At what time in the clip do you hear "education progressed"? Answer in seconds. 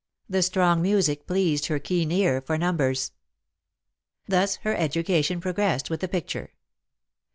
4.75-5.91